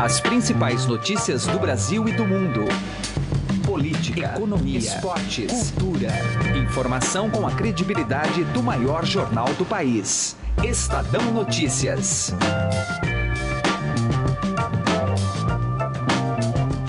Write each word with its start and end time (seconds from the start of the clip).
As 0.00 0.20
principais 0.20 0.86
notícias 0.86 1.44
do 1.44 1.58
Brasil 1.58 2.08
e 2.08 2.12
do 2.12 2.24
mundo. 2.24 2.66
Política, 3.66 4.32
economia, 4.36 4.78
esportes, 4.78 5.72
cultura. 5.72 6.12
Informação 6.56 7.28
com 7.28 7.44
a 7.44 7.50
credibilidade 7.50 8.44
do 8.44 8.62
maior 8.62 9.04
jornal 9.04 9.52
do 9.54 9.64
país. 9.64 10.36
Estadão 10.62 11.32
Notícias. 11.32 12.32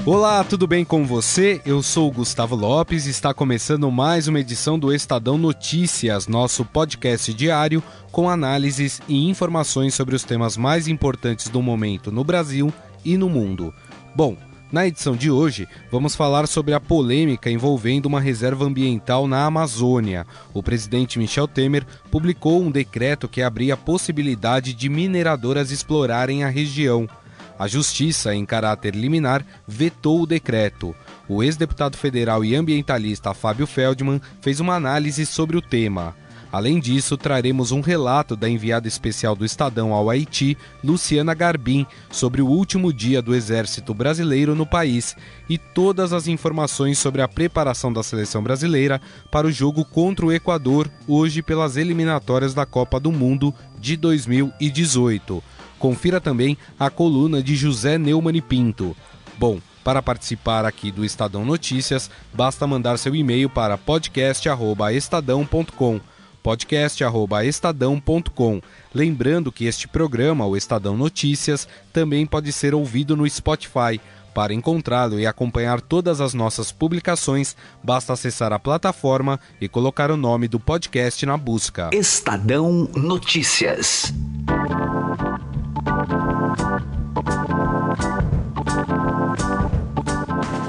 Olá, 0.06 0.44
tudo 0.44 0.68
bem 0.68 0.86
com 0.86 1.04
você? 1.04 1.62
Eu 1.66 1.82
sou 1.82 2.10
o 2.10 2.12
Gustavo 2.12 2.56
Lopes 2.56 3.08
e 3.08 3.10
está 3.10 3.34
começando 3.34 3.90
mais 3.90 4.28
uma 4.28 4.40
edição 4.40 4.78
do 4.78 4.94
Estadão 4.94 5.36
Notícias, 5.36 6.28
nosso 6.28 6.64
podcast 6.64 7.34
diário 7.34 7.82
com 8.12 8.30
análises 8.30 9.02
e 9.08 9.28
informações 9.28 9.96
sobre 9.96 10.16
os 10.16 10.24
temas 10.24 10.56
mais 10.56 10.88
importantes 10.88 11.50
do 11.50 11.62
momento 11.62 12.12
no 12.12 12.24
Brasil 12.24 12.72
e 13.04 13.18
no 13.18 13.30
mundo. 13.30 13.74
Bom, 14.16 14.38
na 14.72 14.86
edição 14.86 15.16
de 15.16 15.32
hoje, 15.32 15.68
vamos 15.92 16.16
falar 16.16 16.48
sobre 16.48 16.76
a 16.76 16.80
polêmica 16.80 17.50
envolvendo 17.50 18.06
uma 18.06 18.22
reserva 18.22 18.66
ambiental 18.66 19.28
na 19.28 19.44
Amazônia. 19.44 20.28
O 20.54 20.62
presidente 20.62 21.18
Michel 21.18 21.48
Temer 21.48 21.86
publicou 22.12 22.62
um 22.62 22.70
decreto 22.70 23.28
que 23.28 23.42
abria 23.42 23.74
a 23.74 23.78
possibilidade 23.78 24.74
de 24.74 24.88
mineradoras 24.88 25.72
explorarem 25.72 26.44
a 26.44 26.50
região. 26.50 27.10
A 27.58 27.68
Justiça, 27.68 28.34
em 28.36 28.46
caráter 28.46 28.96
liminar, 28.96 29.44
vetou 29.68 30.22
o 30.22 30.28
decreto. 30.28 30.96
O 31.28 31.42
ex-deputado 31.42 31.98
federal 31.98 32.46
e 32.46 32.56
ambientalista 32.56 33.34
Fábio 33.34 33.66
Feldman 33.66 34.22
fez 34.40 34.60
uma 34.60 34.76
análise 34.76 35.26
sobre 35.26 35.58
o 35.58 35.62
tema. 35.62 36.16
Além 36.52 36.80
disso, 36.80 37.16
traremos 37.16 37.72
um 37.72 37.80
relato 37.80 38.36
da 38.36 38.50
enviada 38.50 38.88
especial 38.88 39.36
do 39.36 39.46
Estadão 39.46 39.94
ao 39.94 40.10
Haiti, 40.10 40.58
Luciana 40.84 41.36
Garbim, 41.36 41.86
sobre 42.10 42.42
o 42.42 42.48
último 42.48 42.92
dia 42.92 43.22
do 43.22 43.36
Exército 43.36 43.94
Brasileiro 43.94 44.56
no 44.56 44.66
país 44.66 45.16
e 45.48 45.60
todas 45.60 46.12
as 46.12 46.28
informações 46.28 46.98
sobre 46.98 47.22
a 47.22 47.28
preparação 47.28 47.94
da 47.94 48.02
seleção 48.02 48.42
brasileira 48.42 49.00
para 49.30 49.46
o 49.46 49.52
jogo 49.52 49.86
contra 49.86 50.26
o 50.26 50.34
Equador, 50.34 50.90
hoje 51.08 51.44
pelas 51.44 51.78
eliminatórias 51.78 52.56
da 52.56 52.66
Copa 52.66 53.00
do 53.00 53.12
Mundo 53.12 53.54
de 53.80 53.96
2018. 53.96 55.44
Confira 55.78 56.20
também 56.20 56.58
a 56.80 56.90
coluna 56.90 57.44
de 57.44 57.56
José 57.56 58.00
Neumann 58.00 58.42
Pinto. 58.42 58.98
Bom, 59.38 59.60
para 59.84 60.02
participar 60.02 60.66
aqui 60.66 60.92
do 60.92 61.06
Estadão 61.06 61.46
Notícias, 61.46 62.10
basta 62.34 62.66
mandar 62.66 62.98
seu 62.98 63.16
e-mail 63.16 63.48
para 63.50 63.78
podcast@estadão.com 63.78 66.02
podcast@estadão.com. 66.44 68.62
Lembrando 68.94 69.52
que 69.52 69.66
este 69.66 69.88
programa, 69.88 70.46
o 70.46 70.58
Estadão 70.58 70.98
Notícias, 70.98 71.68
também 71.94 72.26
pode 72.26 72.52
ser 72.52 72.74
ouvido 72.74 73.16
no 73.16 73.30
Spotify. 73.30 74.02
Para 74.34 74.54
encontrá-lo 74.54 75.20
e 75.20 75.26
acompanhar 75.26 75.82
todas 75.82 76.22
as 76.22 76.34
nossas 76.34 76.72
publicações, 76.72 77.56
basta 77.84 78.14
acessar 78.14 78.54
a 78.54 78.60
plataforma 78.60 79.40
e 79.60 79.68
colocar 79.68 80.12
o 80.12 80.18
nome 80.18 80.48
do 80.48 80.60
podcast 80.60 81.26
na 81.26 81.36
busca. 81.36 81.90
Estadão 81.92 82.88
Notícias. 82.96 84.14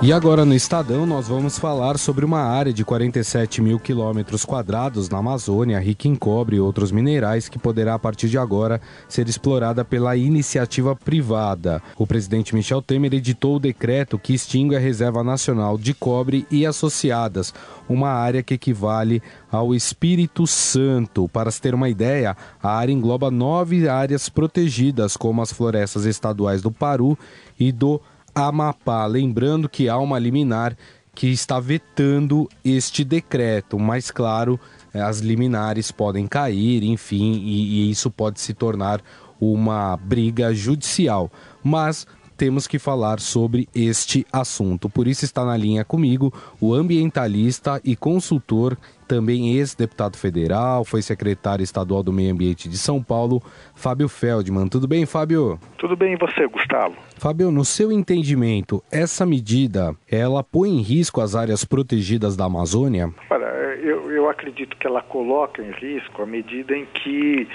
E 0.02 0.14
agora 0.14 0.46
no 0.46 0.54
Estadão 0.54 1.04
nós 1.04 1.28
vamos 1.28 1.58
falar 1.58 1.98
sobre 1.98 2.24
uma 2.24 2.40
área 2.40 2.72
de 2.72 2.82
47 2.82 3.60
mil 3.60 3.78
quilômetros 3.78 4.46
quadrados 4.46 5.10
na 5.10 5.18
Amazônia, 5.18 5.78
rica 5.78 6.08
em 6.08 6.16
cobre 6.16 6.56
e 6.56 6.60
outros 6.60 6.90
minerais, 6.90 7.50
que 7.50 7.58
poderá 7.58 7.92
a 7.92 7.98
partir 7.98 8.30
de 8.30 8.38
agora 8.38 8.80
ser 9.06 9.28
explorada 9.28 9.84
pela 9.84 10.16
iniciativa 10.16 10.96
privada. 10.96 11.82
O 11.98 12.06
presidente 12.06 12.54
Michel 12.54 12.80
Temer 12.80 13.12
editou 13.12 13.56
o 13.56 13.60
decreto 13.60 14.18
que 14.18 14.32
extingue 14.32 14.74
a 14.74 14.80
Reserva 14.80 15.22
Nacional 15.22 15.76
de 15.76 15.92
Cobre 15.92 16.46
e 16.50 16.64
Associadas, 16.64 17.52
uma 17.86 18.08
área 18.08 18.42
que 18.42 18.54
equivale 18.54 19.22
ao 19.52 19.74
Espírito 19.74 20.46
Santo. 20.46 21.28
Para 21.28 21.50
se 21.50 21.60
ter 21.60 21.74
uma 21.74 21.90
ideia, 21.90 22.34
a 22.62 22.74
área 22.74 22.92
engloba 22.92 23.30
nove 23.30 23.86
áreas 23.86 24.30
protegidas, 24.30 25.14
como 25.14 25.42
as 25.42 25.52
florestas 25.52 26.06
estaduais 26.06 26.62
do 26.62 26.72
Paru 26.72 27.18
e 27.58 27.70
do 27.70 28.00
Amapá. 28.34 29.06
Lembrando 29.06 29.68
que 29.68 29.88
há 29.88 29.98
uma 29.98 30.18
liminar 30.18 30.76
que 31.14 31.28
está 31.28 31.60
vetando 31.60 32.48
este 32.64 33.04
decreto, 33.04 33.78
mas 33.78 34.10
claro, 34.10 34.58
eh, 34.94 35.00
as 35.00 35.18
liminares 35.20 35.90
podem 35.90 36.26
cair, 36.26 36.82
enfim, 36.82 37.32
e, 37.44 37.88
e 37.88 37.90
isso 37.90 38.10
pode 38.10 38.40
se 38.40 38.54
tornar 38.54 39.02
uma 39.40 39.96
briga 39.96 40.54
judicial. 40.54 41.30
Mas 41.62 42.06
temos 42.36 42.66
que 42.66 42.78
falar 42.78 43.20
sobre 43.20 43.68
este 43.74 44.26
assunto. 44.32 44.88
Por 44.88 45.06
isso 45.06 45.26
está 45.26 45.44
na 45.44 45.56
linha 45.56 45.84
comigo 45.84 46.32
o 46.58 46.72
ambientalista 46.72 47.80
e 47.84 47.94
consultor, 47.94 48.78
também 49.10 49.56
ex-deputado 49.56 50.16
federal, 50.16 50.84
foi 50.84 51.02
secretário 51.02 51.64
estadual 51.64 52.00
do 52.00 52.12
Meio 52.12 52.32
Ambiente 52.32 52.68
de 52.68 52.78
São 52.78 53.02
Paulo, 53.02 53.42
Fábio 53.74 54.08
Feldman. 54.08 54.68
Tudo 54.68 54.86
bem, 54.86 55.04
Fábio? 55.04 55.58
Tudo 55.78 55.96
bem 55.96 56.12
e 56.12 56.16
você, 56.16 56.46
Gustavo? 56.46 56.94
Fábio, 57.18 57.50
no 57.50 57.64
seu 57.64 57.90
entendimento, 57.90 58.80
essa 58.88 59.26
medida, 59.26 59.96
ela 60.08 60.44
põe 60.44 60.70
em 60.70 60.80
risco 60.80 61.20
as 61.20 61.34
áreas 61.34 61.64
protegidas 61.64 62.36
da 62.36 62.44
Amazônia? 62.44 63.12
Olha, 63.28 63.46
eu, 63.82 64.12
eu 64.12 64.28
acredito 64.30 64.76
que 64.76 64.86
ela 64.86 65.02
coloca 65.02 65.60
em 65.60 65.72
risco 65.72 66.22
a 66.22 66.26
medida 66.26 66.76
em 66.76 66.86
que 66.86 67.48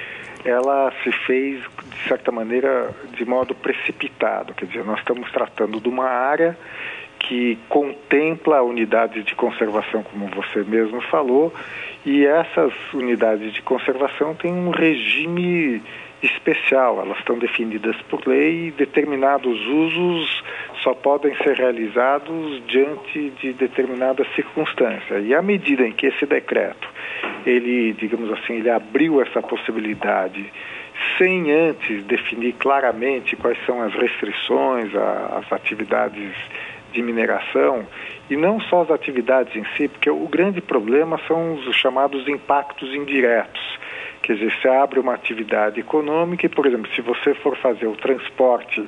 ela 0.43 0.91
se 1.05 1.11
fez, 1.25 1.61
de 1.61 2.07
certa 2.09 2.33
maneira, 2.33 2.93
de 3.15 3.23
modo 3.23 3.55
precipitado. 3.55 4.53
Quer 4.53 4.65
dizer, 4.65 4.83
nós 4.83 4.99
estamos 4.99 5.31
tratando 5.31 5.79
de 5.79 5.87
uma 5.87 6.05
área 6.05 6.57
que 7.19 7.57
contempla 7.69 8.61
unidades 8.61 9.25
de 9.25 9.35
conservação, 9.35 10.03
como 10.03 10.27
você 10.27 10.63
mesmo 10.63 11.01
falou, 11.01 11.53
e 12.05 12.25
essas 12.25 12.73
unidades 12.93 13.53
de 13.53 13.61
conservação 13.61 14.35
têm 14.35 14.53
um 14.53 14.69
regime 14.69 15.81
especial, 16.21 17.01
elas 17.01 17.17
estão 17.19 17.37
definidas 17.37 17.95
por 18.09 18.25
lei 18.27 18.67
e 18.67 18.71
determinados 18.71 19.59
usos 19.67 20.43
só 20.85 20.93
podem 20.93 21.35
ser 21.37 21.55
realizados 21.55 22.61
diante 22.67 23.31
de 23.41 23.53
determinada 23.53 24.23
circunstância. 24.35 25.19
E 25.19 25.33
à 25.33 25.41
medida 25.41 25.85
em 25.85 25.91
que 25.91 26.05
esse 26.05 26.27
decreto, 26.27 26.87
ele, 27.43 27.93
digamos 27.93 28.31
assim, 28.31 28.53
ele 28.53 28.69
abriu 28.69 29.19
essa 29.19 29.41
possibilidade 29.41 30.45
sem 31.17 31.51
antes 31.51 32.03
definir 32.05 32.53
claramente 32.53 33.35
quais 33.35 33.57
são 33.65 33.81
as 33.81 33.93
restrições 33.93 34.91
às 34.95 35.51
atividades 35.51 36.31
de 36.95 37.01
mineração, 37.01 37.85
e 38.29 38.35
não 38.35 38.59
só 38.59 38.81
as 38.81 38.89
atividades 38.89 39.55
em 39.55 39.63
si, 39.75 39.87
porque 39.87 40.09
o 40.09 40.27
grande 40.27 40.61
problema 40.61 41.19
são 41.27 41.53
os 41.53 41.75
chamados 41.75 42.27
impactos 42.27 42.93
indiretos 42.93 43.74
Quer 44.25 44.33
dizer, 44.33 44.51
você 44.59 44.67
abre 44.67 44.99
uma 44.99 45.13
atividade 45.13 45.79
econômica 45.79 46.47
e, 46.47 46.49
por 46.49 46.65
exemplo, 46.65 46.91
se 46.95 47.01
você 47.01 47.35
for 47.35 47.55
fazer 47.57 47.85
o 47.85 47.95
transporte 47.95 48.83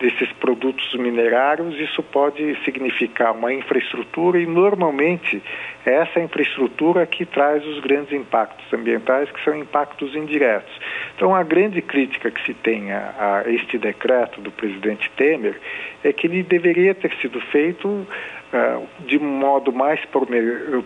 desses 0.00 0.32
produtos 0.40 0.94
minerários, 0.94 1.78
isso 1.78 2.02
pode 2.02 2.56
significar 2.64 3.34
uma 3.34 3.52
infraestrutura 3.52 4.40
e, 4.40 4.46
normalmente, 4.46 5.42
é 5.84 5.92
essa 5.92 6.18
infraestrutura 6.20 7.04
que 7.04 7.26
traz 7.26 7.62
os 7.66 7.80
grandes 7.80 8.14
impactos 8.14 8.64
ambientais, 8.72 9.30
que 9.30 9.44
são 9.44 9.54
impactos 9.54 10.14
indiretos. 10.14 10.72
Então, 11.14 11.34
a 11.34 11.42
grande 11.42 11.82
crítica 11.82 12.30
que 12.30 12.42
se 12.46 12.54
tem 12.54 12.90
a, 12.90 13.42
a 13.44 13.52
este 13.52 13.76
decreto 13.76 14.40
do 14.40 14.50
presidente 14.50 15.10
Temer 15.18 15.60
é 16.02 16.14
que 16.14 16.26
ele 16.26 16.42
deveria 16.42 16.94
ter 16.94 17.12
sido 17.16 17.42
feito 17.42 17.86
uh, 17.86 18.86
de 19.00 19.18
modo 19.18 19.70
mais 19.70 20.00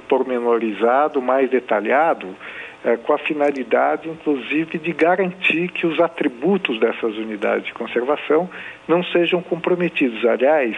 pormenorizado, 0.09 1.23
mais 1.23 1.49
detalhado, 1.49 2.35
é, 2.85 2.97
com 2.97 3.13
a 3.13 3.19
finalidade, 3.19 4.09
inclusive, 4.09 4.79
de 4.79 4.93
garantir 4.93 5.69
que 5.69 5.87
os 5.87 6.01
atributos 6.01 6.81
dessas 6.81 7.17
unidades 7.17 7.67
de 7.67 7.75
conservação 7.75 8.49
não 8.89 9.05
sejam 9.05 9.41
comprometidos. 9.41 10.25
Aliás, 10.25 10.77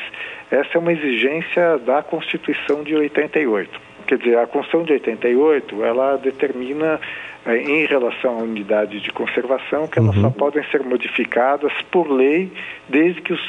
essa 0.50 0.70
é 0.74 0.78
uma 0.78 0.92
exigência 0.92 1.78
da 1.78 2.02
Constituição 2.02 2.82
de 2.82 2.94
88. 2.94 3.80
Quer 4.06 4.18
dizer, 4.18 4.38
a 4.38 4.46
Constituição 4.46 4.84
de 4.84 4.92
88, 4.92 5.82
ela 5.82 6.16
determina, 6.16 7.00
é, 7.46 7.56
em 7.56 7.86
relação 7.86 8.38
à 8.38 8.42
unidade 8.42 9.00
de 9.00 9.10
conservação, 9.10 9.88
que 9.88 9.98
elas 9.98 10.14
uhum. 10.16 10.22
só 10.22 10.30
podem 10.30 10.62
ser 10.64 10.82
modificadas 10.82 11.72
por 11.90 12.10
lei, 12.10 12.52
desde 12.86 13.22
que 13.22 13.32
os 13.32 13.40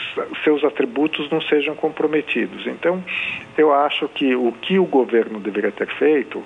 seus 0.45 0.63
atributos 0.63 1.29
não 1.29 1.41
sejam 1.41 1.75
comprometidos. 1.75 2.65
Então, 2.67 3.03
eu 3.57 3.73
acho 3.73 4.07
que 4.07 4.33
o 4.33 4.53
que 4.53 4.79
o 4.79 4.85
governo 4.85 5.41
deveria 5.41 5.73
ter 5.73 5.87
feito 5.95 6.41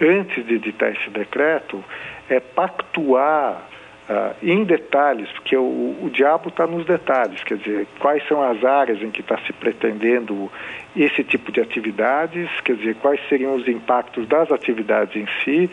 antes 0.00 0.44
de 0.46 0.54
editar 0.54 0.90
esse 0.90 1.10
decreto, 1.10 1.82
é 2.28 2.40
pactuar 2.40 3.62
uh, 4.08 4.34
em 4.42 4.64
detalhes, 4.64 5.30
porque 5.32 5.56
o, 5.56 5.96
o 6.02 6.10
diabo 6.12 6.48
está 6.48 6.66
nos 6.66 6.84
detalhes, 6.84 7.42
quer 7.44 7.58
dizer, 7.58 7.86
quais 7.98 8.26
são 8.28 8.42
as 8.42 8.64
áreas 8.64 9.02
em 9.02 9.10
que 9.10 9.20
está 9.20 9.38
se 9.38 9.52
pretendendo 9.52 10.50
esse 10.96 11.22
tipo 11.24 11.52
de 11.52 11.60
atividades, 11.60 12.48
quer 12.62 12.76
dizer, 12.76 12.96
quais 12.96 13.20
seriam 13.28 13.54
os 13.54 13.66
impactos 13.68 14.26
das 14.26 14.50
atividades 14.50 15.16
em 15.16 15.26
si, 15.44 15.70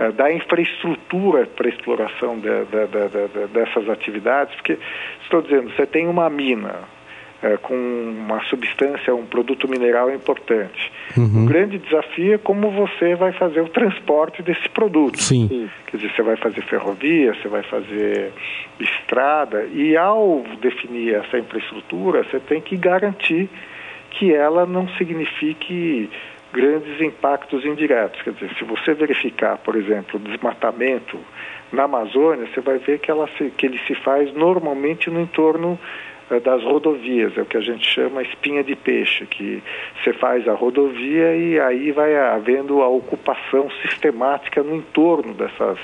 uh, 0.00 0.12
da 0.12 0.32
infraestrutura 0.32 1.46
para 1.46 1.68
exploração 1.68 2.38
de, 2.38 2.48
de, 2.48 2.86
de, 2.86 3.46
dessas 3.48 3.88
atividades, 3.88 4.54
porque 4.56 4.78
estou 5.22 5.42
dizendo, 5.42 5.70
você 5.70 5.86
tem 5.86 6.06
uma 6.06 6.28
mina, 6.28 6.74
é, 7.44 7.58
com 7.58 7.74
uma 7.74 8.42
substância, 8.44 9.14
um 9.14 9.26
produto 9.26 9.68
mineral 9.68 10.10
importante. 10.10 10.90
Uhum. 11.14 11.42
O 11.42 11.46
grande 11.46 11.76
desafio 11.78 12.34
é 12.34 12.38
como 12.38 12.70
você 12.70 13.14
vai 13.14 13.32
fazer 13.32 13.60
o 13.60 13.68
transporte 13.68 14.42
desse 14.42 14.66
produto. 14.70 15.20
Sim. 15.20 15.68
Quer 15.86 15.98
dizer, 15.98 16.14
você 16.14 16.22
vai 16.22 16.36
fazer 16.36 16.62
ferrovia, 16.62 17.34
você 17.34 17.46
vai 17.46 17.62
fazer 17.64 18.32
estrada, 18.80 19.64
e 19.74 19.94
ao 19.94 20.42
definir 20.62 21.16
essa 21.16 21.38
infraestrutura, 21.38 22.24
você 22.24 22.40
tem 22.40 22.62
que 22.62 22.78
garantir 22.78 23.50
que 24.12 24.32
ela 24.32 24.64
não 24.64 24.88
signifique 24.96 26.08
grandes 26.50 26.98
impactos 26.98 27.62
indiretos. 27.66 28.22
Quer 28.22 28.32
dizer, 28.32 28.54
se 28.56 28.64
você 28.64 28.94
verificar, 28.94 29.58
por 29.58 29.76
exemplo, 29.76 30.18
o 30.18 30.18
desmatamento 30.18 31.18
na 31.70 31.82
Amazônia, 31.82 32.46
você 32.46 32.60
vai 32.62 32.78
ver 32.78 33.00
que, 33.00 33.10
ela 33.10 33.28
se, 33.36 33.50
que 33.50 33.66
ele 33.66 33.78
se 33.86 33.94
faz 33.96 34.32
normalmente 34.32 35.10
no 35.10 35.20
entorno 35.20 35.78
das 36.42 36.62
rodovias, 36.62 37.36
é 37.36 37.42
o 37.42 37.44
que 37.44 37.56
a 37.56 37.60
gente 37.60 37.86
chama 37.86 38.22
espinha 38.22 38.64
de 38.64 38.74
peixe, 38.74 39.26
que 39.26 39.62
você 40.02 40.12
faz 40.14 40.48
a 40.48 40.54
rodovia 40.54 41.36
e 41.36 41.60
aí 41.60 41.92
vai 41.92 42.16
havendo 42.16 42.82
a 42.82 42.88
ocupação 42.88 43.70
sistemática 43.82 44.62
no 44.62 44.74
entorno 44.74 45.34
dessas 45.34 45.78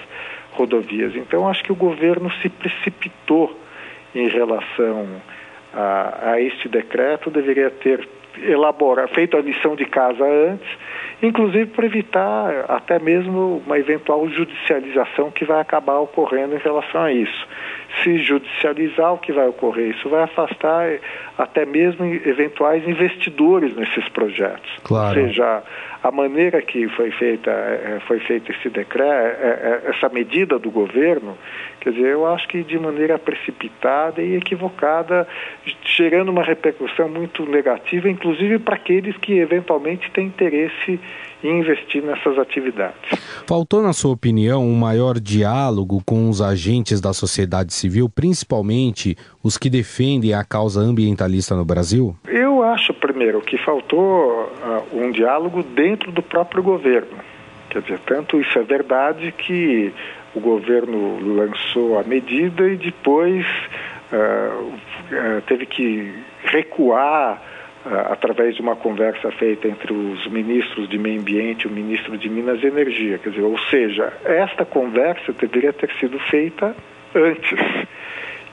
rodovias. 0.52 1.14
Então, 1.14 1.48
acho 1.48 1.62
que 1.62 1.72
o 1.72 1.76
governo 1.76 2.30
se 2.42 2.48
precipitou 2.48 3.54
em 4.14 4.28
relação 4.28 5.06
a, 5.74 6.32
a 6.32 6.40
este 6.40 6.68
decreto, 6.68 7.30
deveria 7.30 7.70
ter 7.70 8.08
elaborar, 8.38 9.08
feito 9.08 9.36
a 9.36 9.40
lição 9.40 9.74
de 9.74 9.84
casa 9.84 10.24
antes, 10.24 10.68
inclusive 11.22 11.66
para 11.66 11.86
evitar 11.86 12.64
até 12.68 12.98
mesmo 12.98 13.62
uma 13.66 13.78
eventual 13.78 14.28
judicialização 14.28 15.30
que 15.30 15.44
vai 15.44 15.60
acabar 15.60 15.98
ocorrendo 15.98 16.54
em 16.54 16.58
relação 16.58 17.02
a 17.02 17.12
isso. 17.12 17.48
Se 18.02 18.18
judicializar, 18.18 19.12
o 19.12 19.18
que 19.18 19.32
vai 19.32 19.46
ocorrer? 19.46 19.90
Isso 19.90 20.08
vai 20.08 20.22
afastar 20.22 20.88
até 21.36 21.66
mesmo 21.66 22.04
eventuais 22.04 22.86
investidores 22.86 23.74
nesses 23.74 24.08
projetos. 24.10 24.70
Claro. 24.84 25.20
Ou 25.20 25.26
seja, 25.26 25.62
a 26.02 26.10
maneira 26.10 26.62
que 26.62 26.88
foi 26.88 27.10
feita, 27.10 27.50
é, 27.50 27.96
é, 27.96 28.00
foi 28.06 28.20
feito 28.20 28.50
esse 28.52 28.70
decreto, 28.70 29.36
essa 29.86 30.08
medida 30.08 30.58
do 30.58 30.70
governo, 30.70 31.36
quer 31.80 31.92
dizer, 31.92 32.08
eu 32.08 32.26
acho 32.26 32.48
que 32.48 32.62
de 32.62 32.78
maneira 32.78 33.18
precipitada 33.18 34.22
e 34.22 34.36
equivocada, 34.36 35.28
gerando 35.84 36.30
uma 36.30 36.42
repercussão 36.42 37.08
muito 37.08 37.44
negativa, 37.44 38.08
inclusive 38.08 38.58
para 38.58 38.76
aqueles 38.76 39.16
que 39.18 39.38
eventualmente 39.38 40.10
têm 40.10 40.26
interesse 40.26 40.98
em 41.42 41.60
investir 41.60 42.02
nessas 42.02 42.38
atividades. 42.38 43.18
Faltou, 43.46 43.82
na 43.82 43.92
sua 43.92 44.12
opinião, 44.12 44.64
um 44.64 44.74
maior 44.74 45.18
diálogo 45.18 46.02
com 46.04 46.28
os 46.28 46.40
agentes 46.40 47.00
da 47.00 47.12
sociedade 47.12 47.72
civil, 47.72 48.08
principalmente 48.08 49.16
os 49.42 49.56
que 49.56 49.70
defendem 49.70 50.34
a 50.34 50.44
causa 50.44 50.80
ambientalista 50.80 51.54
no 51.54 51.64
Brasil? 51.64 52.14
Eu 52.28 52.62
acho, 52.62 52.92
primeiro, 52.94 53.40
que 53.40 53.58
faltou 53.58 54.44
uh, 54.44 54.96
um 54.96 55.10
diálogo 55.10 55.62
dentro 55.62 56.12
do 56.12 56.22
próprio 56.22 56.62
governo. 56.62 57.18
Quer 57.70 57.82
dizer, 57.82 57.98
tanto 58.00 58.40
isso 58.40 58.58
é 58.58 58.62
verdade 58.62 59.32
que 59.32 59.92
o 60.34 60.40
governo 60.40 61.18
lançou 61.36 61.98
a 61.98 62.02
medida 62.02 62.68
e 62.68 62.76
depois 62.76 63.46
uh, 64.12 64.64
uh, 64.64 65.42
teve 65.46 65.66
que 65.66 66.12
recuar 66.44 67.42
através 67.84 68.54
de 68.54 68.60
uma 68.60 68.76
conversa 68.76 69.30
feita 69.32 69.66
entre 69.66 69.92
os 69.92 70.26
ministros 70.28 70.88
de 70.88 70.98
Meio 70.98 71.20
Ambiente 71.20 71.64
e 71.64 71.66
o 71.66 71.70
ministro 71.70 72.16
de 72.18 72.28
Minas 72.28 72.62
e 72.62 72.66
Energia. 72.66 73.18
Quer 73.18 73.30
dizer, 73.30 73.42
ou 73.42 73.58
seja, 73.58 74.12
esta 74.24 74.64
conversa 74.64 75.32
deveria 75.32 75.72
ter 75.72 75.90
sido 75.98 76.18
feita 76.18 76.76
antes. 77.14 77.58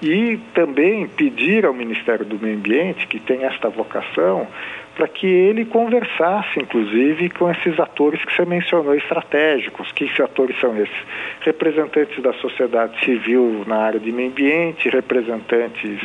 E 0.01 0.38
também 0.53 1.07
pedir 1.07 1.65
ao 1.65 1.74
Ministério 1.74 2.24
do 2.24 2.39
Meio 2.39 2.56
Ambiente, 2.56 3.07
que 3.07 3.19
tem 3.19 3.44
esta 3.44 3.68
vocação, 3.68 4.47
para 4.97 5.07
que 5.07 5.27
ele 5.27 5.63
conversasse, 5.63 6.59
inclusive, 6.59 7.29
com 7.29 7.51
esses 7.51 7.79
atores 7.79 8.19
que 8.25 8.33
você 8.33 8.44
mencionou, 8.44 8.95
estratégicos. 8.95 9.91
Que 9.91 10.09
atores 10.21 10.59
são 10.59 10.75
esses? 10.75 10.97
Representantes 11.41 12.21
da 12.23 12.33
sociedade 12.33 12.99
civil 13.05 13.63
na 13.67 13.77
área 13.77 13.99
de 13.99 14.11
meio 14.11 14.31
ambiente, 14.31 14.89
representantes 14.89 16.01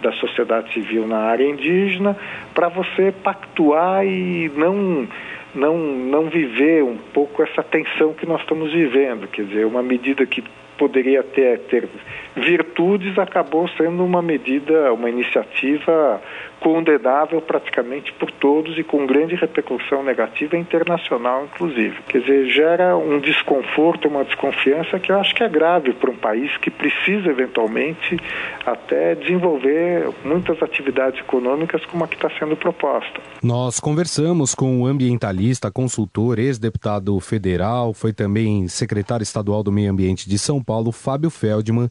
da 0.00 0.10
sociedade 0.14 0.72
civil 0.72 1.06
na 1.06 1.18
área 1.18 1.44
indígena, 1.44 2.16
para 2.52 2.68
você 2.68 3.14
pactuar 3.22 4.04
e 4.04 4.50
não 4.56 5.06
não 5.54 5.76
não 5.76 6.24
viver 6.28 6.82
um 6.82 6.96
pouco 6.96 7.42
essa 7.42 7.62
tensão 7.62 8.12
que 8.12 8.26
nós 8.26 8.40
estamos 8.40 8.72
vivendo, 8.72 9.28
quer 9.28 9.44
dizer, 9.44 9.66
uma 9.66 9.82
medida 9.82 10.26
que 10.26 10.42
poderia 10.76 11.22
ter, 11.22 11.60
ter 11.60 11.88
virtudes 12.34 13.16
acabou 13.18 13.68
sendo 13.76 14.04
uma 14.04 14.20
medida, 14.20 14.92
uma 14.92 15.08
iniciativa 15.08 16.20
condenável 16.62 17.42
praticamente 17.42 18.12
por 18.12 18.30
todos 18.30 18.78
e 18.78 18.84
com 18.84 19.04
grande 19.04 19.34
repercussão 19.34 20.04
negativa 20.04 20.56
internacional, 20.56 21.44
inclusive. 21.44 21.96
Quer 22.08 22.20
dizer, 22.20 22.48
gera 22.48 22.96
um 22.96 23.18
desconforto, 23.18 24.06
uma 24.06 24.24
desconfiança 24.24 24.98
que 25.00 25.10
eu 25.10 25.18
acho 25.18 25.34
que 25.34 25.42
é 25.42 25.48
grave 25.48 25.92
para 25.92 26.10
um 26.10 26.16
país 26.16 26.56
que 26.58 26.70
precisa 26.70 27.28
eventualmente 27.28 28.16
até 28.64 29.16
desenvolver 29.16 30.08
muitas 30.24 30.62
atividades 30.62 31.18
econômicas 31.20 31.84
como 31.86 32.04
a 32.04 32.08
que 32.08 32.14
está 32.14 32.30
sendo 32.38 32.56
proposta. 32.56 33.20
Nós 33.42 33.80
conversamos 33.80 34.54
com 34.54 34.82
o 34.82 34.86
ambientalista, 34.86 35.68
consultor, 35.70 36.38
ex-deputado 36.38 37.18
federal, 37.18 37.92
foi 37.92 38.12
também 38.12 38.68
secretário 38.68 39.24
estadual 39.24 39.64
do 39.64 39.72
Meio 39.72 39.90
Ambiente 39.90 40.28
de 40.28 40.38
São 40.38 40.62
Paulo, 40.62 40.92
Fábio 40.92 41.28
Feldman 41.28 41.88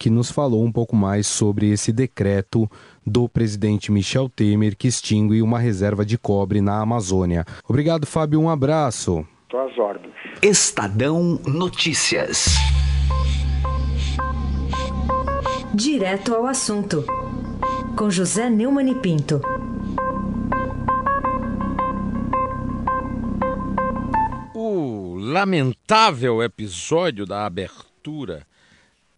que 0.00 0.08
nos 0.08 0.30
falou 0.30 0.64
um 0.64 0.72
pouco 0.72 0.96
mais 0.96 1.26
sobre 1.26 1.70
esse 1.70 1.92
decreto 1.92 2.66
do 3.06 3.28
presidente 3.28 3.90
Michel 3.90 4.28
Temer 4.28 4.76
que 4.76 4.88
extingue 4.88 5.42
uma 5.42 5.58
reserva 5.58 6.04
de 6.04 6.18
cobre 6.18 6.60
na 6.60 6.80
Amazônia. 6.80 7.44
Obrigado, 7.68 8.06
Fábio. 8.06 8.40
Um 8.40 8.48
abraço. 8.48 9.26
Às 9.52 9.78
ordens. 9.78 10.14
Estadão 10.42 11.40
Notícias. 11.46 12.54
Direto 15.74 16.34
ao 16.34 16.46
assunto. 16.46 17.04
Com 17.96 18.10
José 18.10 18.48
Neumann 18.48 18.90
e 18.90 18.94
Pinto. 18.94 19.40
O 24.54 25.16
lamentável 25.16 26.42
episódio 26.42 27.26
da 27.26 27.44
abertura 27.44 28.46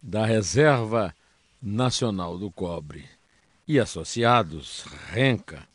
da 0.01 0.25
Reserva 0.25 1.13
Nacional 1.61 2.37
do 2.37 2.51
Cobre 2.51 3.05
e 3.67 3.79
Associados, 3.79 4.85
RENCA, 5.11 5.67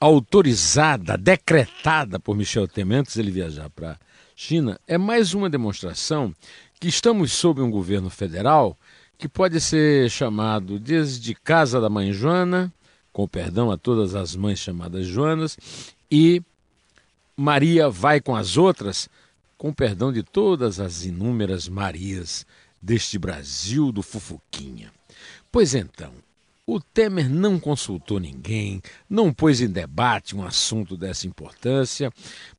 autorizada, 0.00 1.16
decretada 1.16 2.18
por 2.18 2.36
Michel 2.36 2.68
Temer 2.68 3.00
antes 3.00 3.16
ele 3.16 3.30
viajar 3.30 3.68
para 3.70 3.92
a 3.92 3.98
China, 4.34 4.80
é 4.86 4.96
mais 4.96 5.34
uma 5.34 5.50
demonstração 5.50 6.34
que 6.78 6.88
estamos 6.88 7.32
sob 7.32 7.60
um 7.60 7.70
governo 7.70 8.08
federal 8.08 8.78
que 9.18 9.28
pode 9.28 9.60
ser 9.60 10.08
chamado 10.08 10.78
desde 10.78 11.34
Casa 11.34 11.78
da 11.78 11.90
Mãe 11.90 12.10
Joana, 12.10 12.72
com 13.12 13.28
perdão 13.28 13.70
a 13.70 13.76
todas 13.76 14.14
as 14.14 14.34
mães 14.34 14.58
chamadas 14.58 15.06
Joanas, 15.06 15.58
e 16.10 16.42
Maria 17.36 17.90
vai 17.90 18.20
com 18.20 18.34
as 18.34 18.56
outras, 18.56 19.10
com 19.58 19.74
perdão 19.74 20.10
de 20.10 20.22
todas 20.22 20.80
as 20.80 21.04
inúmeras 21.04 21.68
Marias 21.68 22.46
deste 22.80 23.18
Brasil 23.18 23.92
do 23.92 24.02
Fufuquinha. 24.02 24.90
Pois 25.52 25.74
então, 25.74 26.14
o 26.70 26.80
Temer 26.80 27.28
não 27.28 27.58
consultou 27.58 28.20
ninguém, 28.20 28.80
não 29.08 29.32
pôs 29.32 29.60
em 29.60 29.66
debate 29.66 30.36
um 30.36 30.44
assunto 30.44 30.96
dessa 30.96 31.26
importância, 31.26 32.12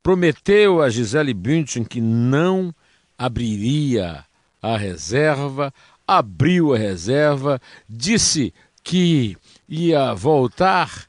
prometeu 0.03 0.81
a 0.81 0.89
Gisele 0.89 1.33
Bündchen 1.33 1.85
que 1.85 2.01
não 2.01 2.75
abriria 3.17 4.25
a 4.61 4.75
reserva, 4.75 5.73
abriu 6.05 6.73
a 6.73 6.77
reserva, 6.77 7.61
disse 7.87 8.53
que 8.83 9.37
ia 9.69 10.13
voltar 10.13 11.05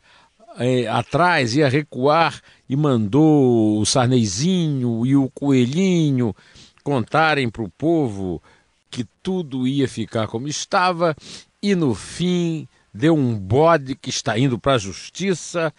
é, 0.59 0.87
atrás, 0.87 1.57
ia 1.57 1.69
recuar 1.69 2.41
e 2.69 2.77
mandou 2.77 3.81
o 3.81 3.85
Sarneizinho 3.85 5.05
e 5.05 5.17
o 5.17 5.29
Coelhinho 5.31 6.37
contarem 6.85 7.51
para 7.51 7.63
o 7.65 7.69
povo 7.69 8.41
que 8.89 9.05
tudo 9.21 9.67
ia 9.67 9.89
ficar 9.89 10.29
como 10.29 10.47
estava 10.47 11.17
e 11.61 11.75
no 11.75 11.97
fim 11.97 12.69
deu 12.93 13.15
um 13.15 13.39
bode 13.39 13.95
que 13.95 14.11
está 14.11 14.39
indo 14.39 14.59
para 14.59 14.75
a 14.75 14.79
justiça 14.79 15.73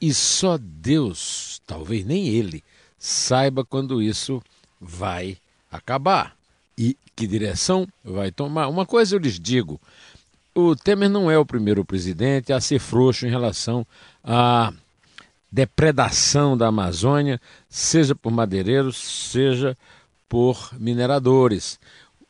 e 0.00 0.12
só 0.14 0.58
Deus, 0.60 1.60
talvez 1.66 2.04
nem 2.04 2.28
ele, 2.28 2.62
saiba 2.98 3.64
quando 3.64 4.02
isso 4.02 4.42
vai 4.80 5.38
acabar 5.70 6.36
e 6.76 6.96
que 7.16 7.26
direção 7.26 7.86
vai 8.04 8.30
tomar. 8.30 8.68
Uma 8.68 8.86
coisa 8.86 9.16
eu 9.16 9.18
lhes 9.18 9.38
digo: 9.38 9.80
o 10.54 10.76
Temer 10.76 11.08
não 11.08 11.30
é 11.30 11.38
o 11.38 11.46
primeiro 11.46 11.84
presidente 11.84 12.52
a 12.52 12.60
ser 12.60 12.78
frouxo 12.78 13.26
em 13.26 13.30
relação 13.30 13.86
à 14.22 14.72
depredação 15.50 16.56
da 16.56 16.68
Amazônia, 16.68 17.40
seja 17.68 18.14
por 18.14 18.30
madeireiros, 18.30 18.96
seja 18.96 19.76
por 20.28 20.70
mineradores 20.78 21.80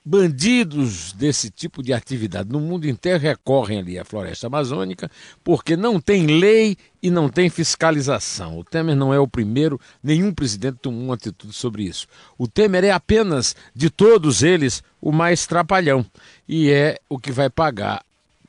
bandidos 0.09 1.13
desse 1.13 1.51
tipo 1.51 1.83
de 1.83 1.93
atividade 1.93 2.49
no 2.49 2.59
mundo 2.59 2.89
inteiro 2.89 3.19
recorrem 3.19 3.79
ali 3.79 3.99
à 3.99 4.07
floresta 4.07 4.47
amazônica 4.47 5.11
porque 5.45 5.77
não 5.77 6.01
tem 6.01 6.27
lei 6.27 6.79
e 7.03 7.11
não 7.11 7.29
tem 7.29 7.51
fiscalização. 7.51 8.59
O 8.59 8.65
Temer 8.65 8.97
não 8.97 9.13
é 9.13 9.21
o 9.21 9.29
primeiro, 9.29 9.79
nenhum 10.03 10.33
presidente 10.33 10.79
tomou 10.81 11.03
uma 11.03 11.15
atitude 11.15 11.53
sobre 11.53 11.83
isso. 11.83 12.07
O 12.39 12.49
Temer 12.49 12.85
é 12.85 12.91
apenas, 12.91 13.55
de 13.75 13.91
todos 13.91 14.43
eles, 14.43 14.83
o 14.99 15.13
mais 15.13 15.47
trapalhão 15.47 16.07
e 16.49 16.71
é 16.71 16.99
o 17.07 17.19
que 17.19 17.31
vai 17.31 17.51
pagar, 17.51 18.03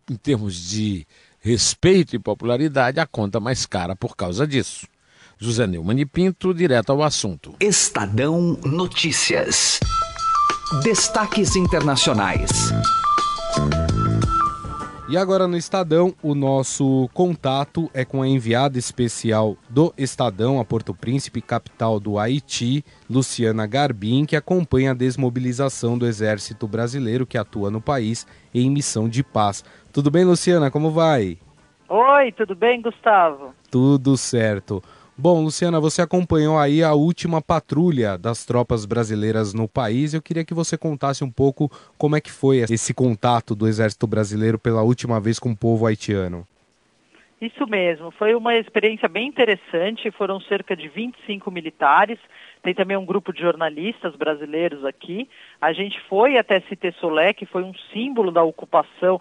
em 0.10 0.16
termos 0.16 0.56
de 0.70 1.06
respeito 1.42 2.16
e 2.16 2.20
popularidade, 2.20 3.02
a 3.02 3.06
conta 3.06 3.38
mais 3.38 3.66
cara 3.66 3.98
por 3.98 4.16
causa 4.16 4.48
disso. 4.48 4.88
José 5.38 5.68
Neumann 5.68 6.00
e 6.00 6.06
Pinto, 6.06 6.54
direto 6.54 6.92
ao 6.92 7.04
assunto. 7.04 7.54
Estadão 7.60 8.58
Notícias. 8.64 9.82
Destaques 10.72 11.56
internacionais. 11.56 12.72
E 15.10 15.18
agora 15.18 15.48
no 15.48 15.58
Estadão, 15.58 16.14
o 16.22 16.36
nosso 16.36 17.10
contato 17.12 17.90
é 17.92 18.06
com 18.06 18.22
a 18.22 18.28
enviada 18.28 18.78
especial 18.78 19.58
do 19.68 19.92
Estadão 19.98 20.60
a 20.60 20.64
Porto 20.64 20.94
Príncipe, 20.94 21.42
capital 21.42 22.00
do 22.00 22.20
Haiti, 22.20 22.86
Luciana 23.10 23.66
Garbim, 23.66 24.26
que 24.26 24.36
acompanha 24.36 24.92
a 24.92 24.94
desmobilização 24.94 25.98
do 25.98 26.06
exército 26.06 26.68
brasileiro 26.68 27.26
que 27.26 27.40
atua 27.40 27.72
no 27.72 27.82
país 27.82 28.28
em 28.54 28.70
missão 28.70 29.10
de 29.10 29.24
paz. 29.24 29.66
Tudo 29.92 30.12
bem, 30.12 30.24
Luciana? 30.24 30.70
Como 30.70 30.92
vai? 30.92 31.40
Oi, 31.90 32.32
tudo 32.34 32.56
bem, 32.56 32.80
Gustavo? 32.80 33.56
Tudo 33.72 34.16
certo. 34.16 34.84
Bom, 35.22 35.44
Luciana, 35.44 35.82
você 35.82 36.02
acompanhou 36.02 36.58
aí 36.58 36.82
a 36.82 36.94
última 36.94 37.42
patrulha 37.42 38.18
das 38.18 38.46
tropas 38.46 38.86
brasileiras 38.86 39.54
no 39.54 39.68
país. 39.68 40.14
Eu 40.14 40.22
queria 40.22 40.46
que 40.46 40.54
você 40.54 40.78
contasse 40.78 41.26
um 41.26 41.30
pouco 41.30 41.70
como 41.98 42.16
é 42.16 42.22
que 42.22 42.32
foi 42.32 42.60
esse 42.60 42.94
contato 42.94 43.54
do 43.54 43.68
Exército 43.68 44.08
Brasileiro 44.08 44.58
pela 44.58 44.82
última 44.82 45.20
vez 45.20 45.38
com 45.38 45.52
o 45.52 45.58
povo 45.58 45.86
haitiano. 45.86 46.48
Isso 47.42 47.68
mesmo, 47.68 48.12
foi 48.12 48.34
uma 48.34 48.56
experiência 48.56 49.10
bem 49.10 49.28
interessante. 49.28 50.10
Foram 50.12 50.40
cerca 50.40 50.74
de 50.74 50.88
25 50.88 51.52
militares. 51.52 52.18
Tem 52.64 52.74
também 52.74 52.96
um 52.96 53.06
grupo 53.06 53.34
de 53.34 53.42
jornalistas 53.42 54.16
brasileiros 54.16 54.86
aqui. 54.86 55.28
A 55.60 55.74
gente 55.74 56.00
foi 56.08 56.38
até 56.38 56.62
Cité 56.62 56.94
Solé, 56.94 57.34
que 57.34 57.46
foi 57.46 57.64
um 57.64 57.74
símbolo 57.92 58.32
da 58.32 58.44
ocupação 58.44 59.20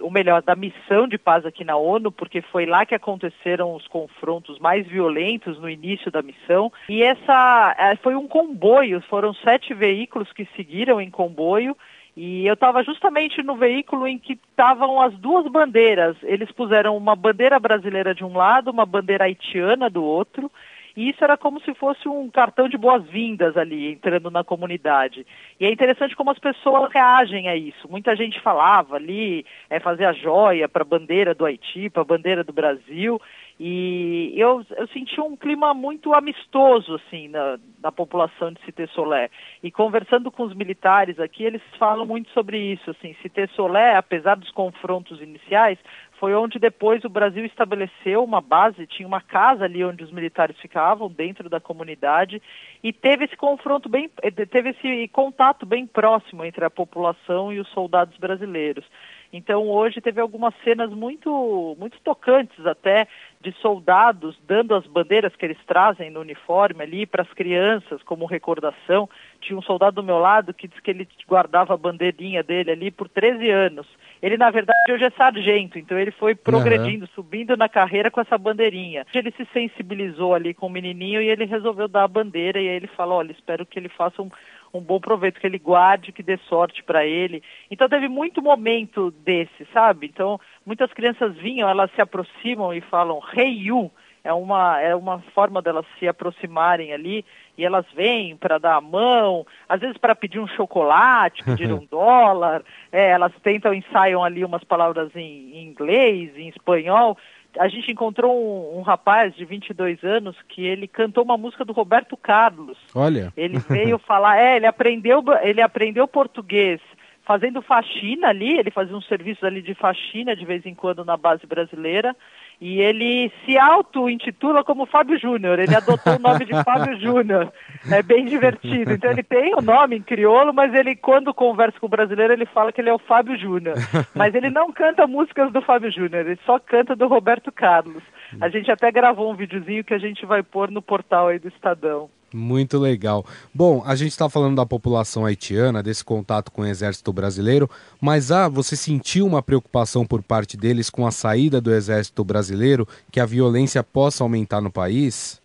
ou 0.00 0.10
melhor, 0.10 0.42
da 0.42 0.54
missão 0.54 1.08
de 1.08 1.18
paz 1.18 1.44
aqui 1.44 1.64
na 1.64 1.76
ONU, 1.76 2.12
porque 2.12 2.40
foi 2.40 2.66
lá 2.66 2.84
que 2.84 2.94
aconteceram 2.94 3.74
os 3.74 3.86
confrontos 3.88 4.58
mais 4.58 4.86
violentos 4.86 5.58
no 5.58 5.68
início 5.68 6.10
da 6.10 6.22
missão. 6.22 6.72
E 6.88 7.02
essa 7.02 7.74
é, 7.78 7.96
foi 7.96 8.14
um 8.14 8.28
comboio, 8.28 9.00
foram 9.02 9.34
sete 9.34 9.74
veículos 9.74 10.32
que 10.32 10.46
seguiram 10.56 11.00
em 11.00 11.10
comboio. 11.10 11.76
E 12.16 12.46
eu 12.46 12.54
estava 12.54 12.82
justamente 12.82 13.42
no 13.42 13.56
veículo 13.56 14.08
em 14.08 14.18
que 14.18 14.32
estavam 14.32 15.02
as 15.02 15.12
duas 15.18 15.46
bandeiras. 15.52 16.16
Eles 16.22 16.50
puseram 16.50 16.96
uma 16.96 17.14
bandeira 17.14 17.60
brasileira 17.60 18.14
de 18.14 18.24
um 18.24 18.34
lado, 18.34 18.70
uma 18.70 18.86
bandeira 18.86 19.24
haitiana 19.24 19.90
do 19.90 20.02
outro. 20.02 20.50
E 20.96 21.10
isso 21.10 21.22
era 21.22 21.36
como 21.36 21.60
se 21.60 21.74
fosse 21.74 22.08
um 22.08 22.30
cartão 22.30 22.68
de 22.68 22.78
boas-vindas 22.78 23.56
ali, 23.56 23.92
entrando 23.92 24.30
na 24.30 24.42
comunidade. 24.42 25.26
E 25.60 25.66
é 25.66 25.70
interessante 25.70 26.16
como 26.16 26.30
as 26.30 26.38
pessoas 26.38 26.90
reagem 26.90 27.48
a 27.48 27.54
isso. 27.56 27.88
Muita 27.88 28.16
gente 28.16 28.40
falava 28.40 28.96
ali, 28.96 29.44
é, 29.68 29.78
fazer 29.78 30.06
a 30.06 30.12
joia 30.12 30.68
para 30.68 30.82
a 30.82 30.86
bandeira 30.86 31.34
do 31.34 31.44
Haiti, 31.44 31.90
para 31.90 32.02
a 32.02 32.06
bandeira 32.06 32.42
do 32.42 32.52
Brasil. 32.52 33.20
E 33.58 34.34
eu, 34.36 34.64
eu 34.76 34.86
senti 34.88 35.18
um 35.18 35.34
clima 35.34 35.72
muito 35.72 36.12
amistoso, 36.12 36.94
assim, 36.96 37.28
na, 37.28 37.58
na 37.82 37.90
população 37.90 38.52
de 38.52 38.60
Cité 38.62 38.86
Solé. 38.88 39.30
E 39.62 39.70
conversando 39.70 40.30
com 40.30 40.42
os 40.42 40.54
militares 40.54 41.18
aqui, 41.18 41.42
eles 41.42 41.62
falam 41.78 42.04
muito 42.04 42.30
sobre 42.30 42.58
isso, 42.58 42.90
assim, 42.90 43.16
Cité 43.22 43.46
Solé, 43.48 43.96
apesar 43.96 44.36
dos 44.36 44.50
confrontos 44.50 45.22
iniciais, 45.22 45.78
foi 46.18 46.34
onde 46.34 46.58
depois 46.58 47.04
o 47.04 47.08
Brasil 47.08 47.44
estabeleceu 47.44 48.24
uma 48.24 48.40
base, 48.40 48.86
tinha 48.86 49.06
uma 49.06 49.20
casa 49.20 49.64
ali 49.64 49.84
onde 49.84 50.02
os 50.02 50.10
militares 50.10 50.58
ficavam, 50.58 51.08
dentro 51.08 51.48
da 51.48 51.60
comunidade, 51.60 52.40
e 52.82 52.92
teve 52.92 53.24
esse 53.24 53.36
confronto 53.36 53.88
bem, 53.88 54.10
eh, 54.22 54.30
teve 54.30 54.70
esse 54.70 55.08
contato 55.08 55.66
bem 55.66 55.86
próximo 55.86 56.44
entre 56.44 56.64
a 56.64 56.70
população 56.70 57.52
e 57.52 57.60
os 57.60 57.68
soldados 57.68 58.16
brasileiros. 58.18 58.84
Então 59.32 59.68
hoje 59.68 60.00
teve 60.00 60.20
algumas 60.20 60.54
cenas 60.62 60.90
muito, 60.90 61.76
muito 61.78 61.98
tocantes 62.00 62.64
até 62.64 63.06
de 63.40 63.52
soldados 63.60 64.38
dando 64.46 64.74
as 64.74 64.86
bandeiras 64.86 65.34
que 65.36 65.44
eles 65.44 65.58
trazem 65.66 66.10
no 66.10 66.20
uniforme 66.20 66.82
ali 66.82 67.06
para 67.06 67.22
as 67.22 67.32
crianças 67.32 68.02
como 68.02 68.24
recordação. 68.24 69.08
Tinha 69.40 69.58
um 69.58 69.62
soldado 69.62 69.96
do 69.96 70.02
meu 70.02 70.18
lado 70.18 70.54
que 70.54 70.68
disse 70.68 70.80
que 70.80 70.90
ele 70.90 71.08
guardava 71.28 71.74
a 71.74 71.76
bandeirinha 71.76 72.42
dele 72.42 72.70
ali 72.70 72.90
por 72.90 73.08
13 73.08 73.50
anos. 73.50 73.86
Ele, 74.22 74.36
na 74.36 74.50
verdade, 74.50 74.92
hoje 74.92 75.04
é 75.04 75.10
sargento, 75.10 75.78
então 75.78 75.98
ele 75.98 76.10
foi 76.10 76.34
progredindo, 76.34 77.04
uhum. 77.04 77.10
subindo 77.14 77.56
na 77.56 77.68
carreira 77.68 78.10
com 78.10 78.20
essa 78.20 78.38
bandeirinha. 78.38 79.06
Ele 79.14 79.30
se 79.32 79.46
sensibilizou 79.52 80.34
ali 80.34 80.54
com 80.54 80.66
o 80.66 80.70
menininho 80.70 81.20
e 81.20 81.28
ele 81.28 81.44
resolveu 81.44 81.88
dar 81.88 82.04
a 82.04 82.08
bandeira 82.08 82.60
e 82.60 82.68
aí 82.68 82.76
ele 82.76 82.86
falou, 82.86 83.18
olha, 83.18 83.32
espero 83.32 83.66
que 83.66 83.78
ele 83.78 83.88
faça 83.88 84.22
um, 84.22 84.30
um 84.72 84.80
bom 84.80 85.00
proveito, 85.00 85.40
que 85.40 85.46
ele 85.46 85.58
guarde, 85.58 86.12
que 86.12 86.22
dê 86.22 86.36
sorte 86.48 86.82
para 86.82 87.04
ele. 87.04 87.42
Então 87.70 87.88
teve 87.88 88.08
muito 88.08 88.42
momento 88.42 89.10
desse, 89.10 89.66
sabe? 89.72 90.06
Então 90.06 90.40
muitas 90.64 90.92
crianças 90.92 91.34
vinham, 91.36 91.68
elas 91.68 91.90
se 91.94 92.00
aproximam 92.00 92.72
e 92.72 92.80
falam, 92.80 93.20
hey 93.34 93.66
you, 93.66 93.90
é 94.26 94.32
uma, 94.32 94.80
é 94.80 94.94
uma 94.94 95.20
forma 95.34 95.62
delas 95.62 95.86
se 95.98 96.08
aproximarem 96.08 96.92
ali 96.92 97.24
e 97.56 97.64
elas 97.64 97.86
vêm 97.94 98.36
para 98.36 98.58
dar 98.58 98.76
a 98.76 98.80
mão, 98.80 99.46
às 99.68 99.80
vezes 99.80 99.96
para 99.96 100.14
pedir 100.14 100.40
um 100.40 100.48
chocolate, 100.48 101.44
pedir 101.44 101.70
um 101.72 101.86
dólar, 101.90 102.62
é, 102.90 103.10
elas 103.10 103.32
tentam, 103.42 103.72
ensaiam 103.72 104.22
ali 104.24 104.44
umas 104.44 104.64
palavras 104.64 105.14
em, 105.14 105.52
em 105.54 105.64
inglês, 105.64 106.36
em 106.36 106.48
espanhol. 106.48 107.16
A 107.58 107.68
gente 107.68 107.90
encontrou 107.90 108.34
um, 108.34 108.78
um, 108.78 108.82
rapaz 108.82 109.34
de 109.34 109.44
22 109.44 110.02
anos 110.04 110.36
que 110.48 110.62
ele 110.66 110.86
cantou 110.86 111.24
uma 111.24 111.38
música 111.38 111.64
do 111.64 111.72
Roberto 111.72 112.16
Carlos. 112.16 112.76
Olha. 112.94 113.32
Ele 113.36 113.58
veio 113.70 113.96
falar, 113.98 114.38
é, 114.38 114.56
ele 114.56 114.66
aprendeu, 114.66 115.24
ele 115.42 115.62
aprendeu 115.62 116.06
português 116.06 116.80
fazendo 117.26 117.60
faxina 117.60 118.28
ali, 118.28 118.56
ele 118.56 118.70
fazia 118.70 118.96
um 118.96 119.02
serviço 119.02 119.44
ali 119.44 119.60
de 119.60 119.74
faxina 119.74 120.36
de 120.36 120.44
vez 120.44 120.64
em 120.64 120.74
quando 120.74 121.04
na 121.04 121.16
base 121.16 121.44
brasileira. 121.44 122.14
E 122.60 122.80
ele 122.80 123.30
se 123.44 123.58
auto-intitula 123.58 124.64
como 124.64 124.86
Fábio 124.86 125.18
Júnior, 125.18 125.58
ele 125.58 125.74
adotou 125.74 126.16
o 126.16 126.18
nome 126.18 126.44
de 126.44 126.52
Fábio 126.64 126.98
Júnior. 126.98 127.52
É 127.90 128.02
bem 128.02 128.24
divertido. 128.24 128.92
Então 128.92 129.10
ele 129.10 129.22
tem 129.22 129.54
o 129.54 129.60
nome 129.60 129.96
em 129.96 130.02
crioulo, 130.02 130.54
mas 130.54 130.72
ele, 130.72 130.96
quando 130.96 131.34
conversa 131.34 131.78
com 131.78 131.86
o 131.86 131.90
brasileiro, 131.90 132.32
ele 132.32 132.46
fala 132.46 132.72
que 132.72 132.80
ele 132.80 132.88
é 132.88 132.94
o 132.94 132.98
Fábio 132.98 133.38
Júnior. 133.38 133.76
Mas 134.14 134.34
ele 134.34 134.50
não 134.50 134.72
canta 134.72 135.06
músicas 135.06 135.52
do 135.52 135.60
Fábio 135.60 135.90
Júnior, 135.90 136.26
ele 136.26 136.38
só 136.46 136.58
canta 136.58 136.96
do 136.96 137.06
Roberto 137.06 137.52
Carlos. 137.52 138.02
A 138.40 138.48
gente 138.48 138.70
até 138.70 138.90
gravou 138.90 139.30
um 139.30 139.36
videozinho 139.36 139.84
que 139.84 139.94
a 139.94 139.98
gente 139.98 140.24
vai 140.24 140.42
pôr 140.42 140.70
no 140.70 140.80
portal 140.80 141.28
aí 141.28 141.38
do 141.38 141.48
Estadão. 141.48 142.08
Muito 142.36 142.78
legal. 142.78 143.24
Bom, 143.54 143.82
a 143.86 143.96
gente 143.96 144.10
está 144.10 144.28
falando 144.28 144.56
da 144.56 144.66
população 144.66 145.24
haitiana, 145.24 145.82
desse 145.82 146.04
contato 146.04 146.52
com 146.52 146.60
o 146.60 146.66
exército 146.66 147.10
brasileiro, 147.10 147.68
mas 147.98 148.30
ah, 148.30 148.46
você 148.46 148.76
sentiu 148.76 149.26
uma 149.26 149.42
preocupação 149.42 150.06
por 150.06 150.22
parte 150.22 150.54
deles 150.54 150.90
com 150.90 151.06
a 151.06 151.10
saída 151.10 151.62
do 151.62 151.72
exército 151.72 152.22
brasileiro, 152.22 152.86
que 153.10 153.20
a 153.20 153.24
violência 153.24 153.82
possa 153.82 154.22
aumentar 154.22 154.60
no 154.60 154.70
país? 154.70 155.42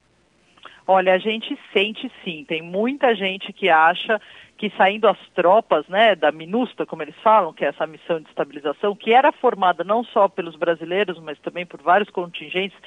Olha, 0.86 1.14
a 1.14 1.18
gente 1.18 1.58
sente 1.72 2.12
sim. 2.26 2.44
Tem 2.46 2.62
muita 2.62 3.16
gente 3.16 3.54
que 3.54 3.70
acha 3.70 4.20
que 4.58 4.70
saindo 4.78 5.08
as 5.08 5.18
tropas, 5.34 5.88
né, 5.88 6.16
da 6.16 6.32
MINUSTA, 6.32 6.86
como 6.86 7.02
eles 7.02 7.16
falam, 7.24 7.52
que 7.52 7.66
é 7.66 7.70
essa 7.70 7.88
missão 7.88 8.20
de 8.20 8.30
estabilização, 8.30 8.96
que 8.96 9.12
era 9.12 9.32
formada 9.32 9.84
não 9.84 10.04
só 10.04 10.28
pelos 10.28 10.56
brasileiros, 10.56 11.18
mas 11.20 11.40
também 11.40 11.66
por 11.66 11.82
vários 11.82 12.12
contingentes, 12.12 12.78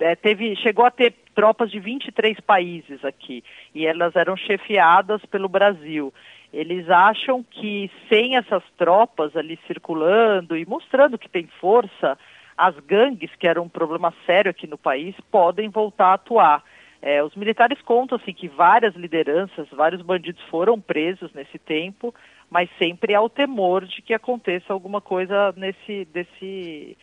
é, 0.00 0.14
teve, 0.14 0.56
chegou 0.56 0.84
a 0.84 0.90
ter 0.90 1.14
tropas 1.34 1.70
de 1.70 1.78
23 1.78 2.38
países 2.40 3.04
aqui, 3.04 3.44
e 3.74 3.86
elas 3.86 4.16
eram 4.16 4.36
chefiadas 4.36 5.24
pelo 5.26 5.48
Brasil. 5.48 6.12
Eles 6.52 6.90
acham 6.90 7.44
que 7.44 7.90
sem 8.08 8.36
essas 8.36 8.62
tropas 8.76 9.36
ali 9.36 9.58
circulando 9.66 10.56
e 10.56 10.66
mostrando 10.66 11.18
que 11.18 11.28
tem 11.28 11.46
força, 11.60 12.18
as 12.56 12.78
gangues, 12.80 13.34
que 13.36 13.46
era 13.46 13.62
um 13.62 13.68
problema 13.68 14.12
sério 14.26 14.50
aqui 14.50 14.66
no 14.66 14.76
país, 14.76 15.14
podem 15.30 15.68
voltar 15.68 16.08
a 16.08 16.14
atuar. 16.14 16.64
É, 17.00 17.22
os 17.22 17.34
militares 17.34 17.80
contam 17.80 18.18
assim, 18.20 18.34
que 18.34 18.48
várias 18.48 18.94
lideranças, 18.94 19.66
vários 19.70 20.02
bandidos 20.02 20.42
foram 20.50 20.78
presos 20.78 21.32
nesse 21.32 21.58
tempo, 21.58 22.14
mas 22.50 22.68
sempre 22.78 23.14
há 23.14 23.22
o 23.22 23.30
temor 23.30 23.86
de 23.86 24.02
que 24.02 24.12
aconteça 24.12 24.72
alguma 24.72 25.00
coisa 25.00 25.54
nesse. 25.56 26.04
Desse, 26.06 26.98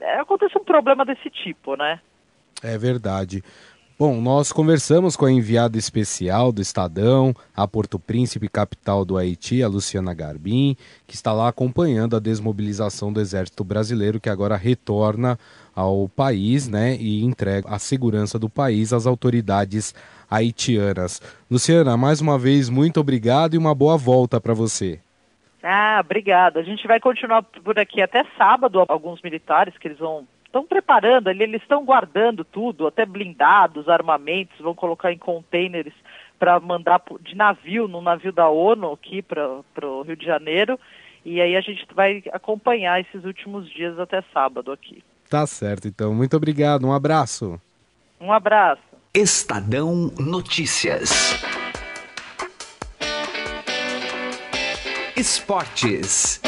é, 0.00 0.20
aconteça 0.20 0.58
um 0.58 0.64
problema 0.64 1.04
desse 1.04 1.28
tipo, 1.28 1.76
né? 1.76 2.00
É 2.62 2.76
verdade. 2.78 3.42
Bom, 3.96 4.20
nós 4.20 4.50
conversamos 4.52 5.14
com 5.14 5.24
a 5.24 5.30
enviada 5.30 5.78
especial 5.78 6.50
do 6.50 6.60
Estadão, 6.60 7.32
a 7.56 7.66
Porto 7.68 7.96
Príncipe, 7.96 8.48
capital 8.48 9.04
do 9.04 9.16
Haiti, 9.16 9.62
a 9.62 9.68
Luciana 9.68 10.12
Garbim, 10.12 10.76
que 11.06 11.14
está 11.14 11.32
lá 11.32 11.48
acompanhando 11.48 12.16
a 12.16 12.18
desmobilização 12.18 13.12
do 13.12 13.20
Exército 13.20 13.62
Brasileiro, 13.62 14.18
que 14.18 14.28
agora 14.28 14.56
retorna 14.56 15.38
ao 15.76 16.08
país 16.08 16.68
né, 16.68 16.96
e 16.96 17.22
entrega 17.22 17.68
a 17.68 17.78
segurança 17.78 18.36
do 18.36 18.50
país 18.50 18.92
às 18.92 19.06
autoridades 19.06 19.94
haitianas. 20.28 21.22
Luciana, 21.48 21.96
mais 21.96 22.20
uma 22.20 22.36
vez, 22.36 22.68
muito 22.68 22.98
obrigado 22.98 23.54
e 23.54 23.58
uma 23.58 23.76
boa 23.76 23.96
volta 23.96 24.40
para 24.40 24.54
você. 24.54 24.98
Ah, 25.62 26.00
obrigada. 26.04 26.58
A 26.58 26.64
gente 26.64 26.84
vai 26.88 26.98
continuar 26.98 27.42
por 27.42 27.78
aqui 27.78 28.02
até 28.02 28.24
sábado. 28.36 28.84
Alguns 28.88 29.22
militares 29.22 29.78
que 29.78 29.86
eles 29.86 29.98
vão 29.98 30.26
estão 30.54 30.64
preparando, 30.64 31.28
eles 31.30 31.60
estão 31.60 31.84
guardando 31.84 32.44
tudo, 32.44 32.86
até 32.86 33.04
blindados, 33.04 33.88
armamentos, 33.88 34.56
vão 34.60 34.72
colocar 34.72 35.12
em 35.12 35.18
containers 35.18 35.92
para 36.38 36.60
mandar 36.60 37.02
de 37.20 37.34
navio, 37.34 37.88
no 37.88 38.00
navio 38.00 38.32
da 38.32 38.48
ONU 38.48 38.92
aqui 38.92 39.20
para 39.20 39.88
o 39.88 40.02
Rio 40.02 40.16
de 40.16 40.24
Janeiro. 40.24 40.78
E 41.24 41.40
aí 41.40 41.56
a 41.56 41.60
gente 41.60 41.84
vai 41.92 42.22
acompanhar 42.32 43.00
esses 43.00 43.24
últimos 43.24 43.68
dias 43.68 43.98
até 43.98 44.22
sábado 44.32 44.70
aqui. 44.70 45.02
Tá 45.28 45.44
certo, 45.46 45.88
então. 45.88 46.14
Muito 46.14 46.36
obrigado. 46.36 46.86
Um 46.86 46.92
abraço. 46.92 47.60
Um 48.20 48.32
abraço. 48.32 48.82
Estadão 49.12 50.12
Notícias. 50.18 51.42
Esportes. 55.16 56.40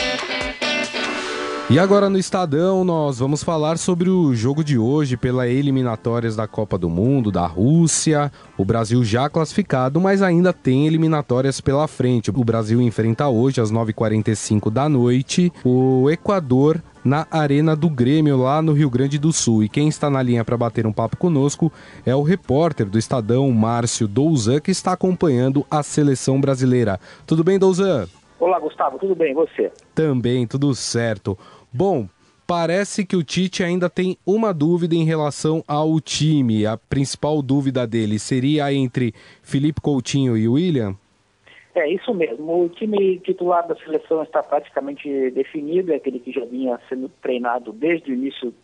E 1.68 1.80
agora 1.80 2.08
no 2.08 2.16
Estadão 2.16 2.84
nós 2.84 3.18
vamos 3.18 3.42
falar 3.42 3.76
sobre 3.76 4.08
o 4.08 4.32
jogo 4.36 4.62
de 4.62 4.78
hoje 4.78 5.16
pela 5.16 5.48
eliminatórias 5.48 6.36
da 6.36 6.46
Copa 6.46 6.78
do 6.78 6.88
Mundo 6.88 7.32
da 7.32 7.44
Rússia. 7.44 8.30
O 8.56 8.64
Brasil 8.64 9.02
já 9.02 9.28
classificado, 9.28 10.00
mas 10.00 10.22
ainda 10.22 10.52
tem 10.52 10.86
eliminatórias 10.86 11.60
pela 11.60 11.88
frente. 11.88 12.30
O 12.30 12.44
Brasil 12.44 12.80
enfrenta 12.80 13.28
hoje 13.28 13.60
às 13.60 13.72
9h45 13.72 14.70
da 14.70 14.88
noite 14.88 15.52
o 15.64 16.08
Equador 16.08 16.80
na 17.04 17.26
Arena 17.32 17.74
do 17.74 17.90
Grêmio, 17.90 18.36
lá 18.36 18.62
no 18.62 18.72
Rio 18.72 18.88
Grande 18.88 19.18
do 19.18 19.32
Sul. 19.32 19.64
E 19.64 19.68
quem 19.68 19.88
está 19.88 20.08
na 20.08 20.22
linha 20.22 20.44
para 20.44 20.56
bater 20.56 20.86
um 20.86 20.92
papo 20.92 21.16
conosco 21.16 21.72
é 22.06 22.14
o 22.14 22.22
repórter 22.22 22.86
do 22.86 22.96
Estadão, 22.96 23.50
Márcio 23.50 24.06
Douzan, 24.06 24.60
que 24.60 24.70
está 24.70 24.92
acompanhando 24.92 25.66
a 25.68 25.82
seleção 25.82 26.40
brasileira. 26.40 27.00
Tudo 27.26 27.42
bem, 27.42 27.58
Douzan? 27.58 28.06
Olá, 28.38 28.60
Gustavo, 28.60 28.98
tudo 28.98 29.14
bem? 29.14 29.30
E 29.30 29.34
você? 29.34 29.72
Também, 29.94 30.46
tudo 30.46 30.74
certo. 30.74 31.38
Bom, 31.76 32.08
parece 32.46 33.04
que 33.04 33.14
o 33.14 33.22
Tite 33.22 33.62
ainda 33.62 33.90
tem 33.90 34.16
uma 34.26 34.54
dúvida 34.54 34.94
em 34.94 35.04
relação 35.04 35.62
ao 35.68 36.00
time. 36.00 36.64
A 36.64 36.78
principal 36.78 37.42
dúvida 37.42 37.86
dele 37.86 38.18
seria 38.18 38.72
entre 38.72 39.12
Felipe 39.42 39.82
Coutinho 39.82 40.38
e 40.38 40.48
William? 40.48 40.96
É 41.74 41.86
isso 41.86 42.14
mesmo. 42.14 42.64
O 42.64 42.70
time 42.70 43.18
titular 43.18 43.68
da 43.68 43.76
seleção 43.76 44.22
está 44.22 44.42
praticamente 44.42 45.30
definido, 45.32 45.92
é 45.92 45.96
aquele 45.96 46.18
que 46.18 46.32
já 46.32 46.46
vinha 46.46 46.80
sendo 46.88 47.10
treinado 47.20 47.74
desde 47.74 48.10
o 48.10 48.14
início 48.14 48.54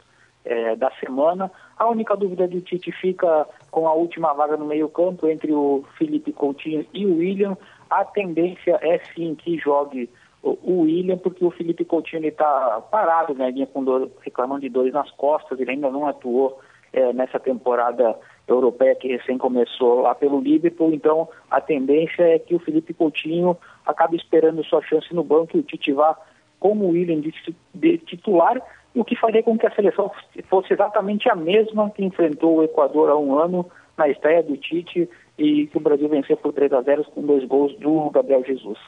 é, 0.43 0.75
da 0.75 0.91
semana. 0.93 1.51
A 1.79 1.87
única 1.91 2.17
dúvida 2.17 2.49
do 2.49 2.63
Tite 2.63 2.91
fica 2.93 3.47
com 3.71 3.87
a 3.87 3.93
última 3.93 4.33
vaga 4.33 4.57
no 4.57 4.65
meio-campo 4.65 5.29
entre 5.29 5.53
o 5.53 5.85
Felipe 5.99 6.33
Coutinho 6.33 6.87
e 6.95 7.05
o 7.05 7.19
William. 7.19 7.59
A 7.91 8.07
tendência 8.07 8.79
é 8.81 8.99
sim 9.15 9.35
que 9.35 9.59
jogue 9.59 10.09
o 10.43 10.81
William, 10.83 11.17
porque 11.17 11.45
o 11.45 11.51
Felipe 11.51 11.85
Coutinho 11.85 12.27
está 12.27 12.83
parado, 12.91 13.35
né? 13.35 13.51
Vinha 13.53 13.67
com 13.67 13.85
dor, 13.85 14.11
reclamando 14.21 14.63
de 14.63 14.69
dores 14.69 14.93
nas 14.93 15.11
costas, 15.13 15.59
ele 15.61 15.71
ainda 15.71 15.91
não 15.91 16.07
atuou 16.07 16.59
é, 16.93 17.13
nessa 17.13 17.39
temporada 17.39 18.19
europeia 18.47 18.95
que 18.95 19.09
recém 19.09 19.39
começou 19.39 20.01
lá 20.01 20.15
pelo 20.15 20.41
Liverpool, 20.41 20.93
então 20.93 21.29
a 21.51 21.61
tendência 21.61 22.23
é 22.23 22.39
que 22.39 22.55
o 22.55 22.59
Felipe 22.59 22.93
Coutinho 22.93 23.57
acabe 23.87 24.17
esperando 24.17 24.65
sua 24.65 24.83
chance 24.83 25.15
no 25.15 25.23
banco 25.23 25.57
e 25.57 25.61
o 25.61 25.63
Tite 25.63 25.93
vá 25.93 26.19
como 26.59 26.85
o 26.85 26.91
William 26.91 27.21
de, 27.21 27.33
de 27.75 27.99
titular, 27.99 28.61
o 28.95 29.05
que 29.05 29.17
faria 29.17 29.43
com 29.43 29.57
que 29.57 29.67
a 29.67 29.75
seleção 29.75 30.11
fosse 30.49 30.73
exatamente 30.73 31.29
a 31.31 31.35
mesma 31.35 31.91
que 31.91 32.05
enfrentou 32.05 32.57
o 32.57 32.63
Equador 32.63 33.11
há 33.11 33.17
um 33.17 33.39
ano 33.39 33.67
na 33.97 34.09
estreia 34.09 34.43
do 34.43 34.57
Tite 34.57 35.09
e 35.39 35.67
que 35.67 35.77
o 35.77 35.81
Brasil 35.81 36.09
venceu 36.09 36.37
por 36.37 36.53
3 36.53 36.73
a 36.73 36.83
0 36.83 37.05
com 37.05 37.23
dois 37.23 37.45
gols 37.45 37.75
do 37.79 38.11
Gabriel 38.11 38.45
Jesus. 38.45 38.79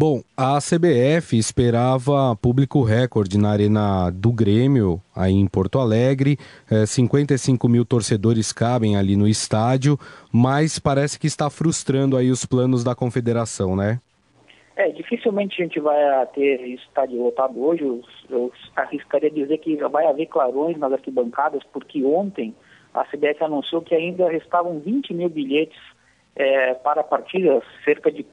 Bom, 0.00 0.22
a 0.36 0.58
CBF 0.58 1.36
esperava 1.36 2.36
público 2.40 2.84
recorde 2.84 3.36
na 3.36 3.50
Arena 3.50 4.12
do 4.12 4.30
Grêmio, 4.30 5.02
aí 5.12 5.32
em 5.32 5.48
Porto 5.48 5.80
Alegre. 5.80 6.38
É, 6.70 6.86
55 6.86 7.68
mil 7.68 7.84
torcedores 7.84 8.52
cabem 8.52 8.96
ali 8.96 9.16
no 9.16 9.26
estádio, 9.26 9.98
mas 10.32 10.78
parece 10.78 11.18
que 11.18 11.26
está 11.26 11.50
frustrando 11.50 12.16
aí 12.16 12.30
os 12.30 12.46
planos 12.46 12.84
da 12.84 12.94
confederação, 12.94 13.74
né? 13.74 14.00
É, 14.76 14.88
dificilmente 14.90 15.60
a 15.60 15.64
gente 15.64 15.80
vai 15.80 15.98
ter 16.26 16.64
estádio 16.68 17.20
lotado 17.20 17.60
hoje. 17.60 17.82
Eu, 17.82 18.00
eu 18.30 18.52
arriscaria 18.76 19.32
dizer 19.32 19.58
que 19.58 19.74
vai 19.88 20.06
haver 20.06 20.26
clarões 20.26 20.78
nas 20.78 20.92
arquibancadas, 20.92 21.64
porque 21.72 22.04
ontem 22.04 22.54
a 22.94 23.04
CBF 23.04 23.42
anunciou 23.42 23.82
que 23.82 23.96
ainda 23.96 24.30
restavam 24.30 24.78
20 24.78 25.12
mil 25.12 25.28
bilhetes 25.28 25.80
é, 26.36 26.74
para 26.74 27.00
a 27.00 27.04
partida, 27.04 27.60
cerca 27.84 28.12
de 28.12 28.24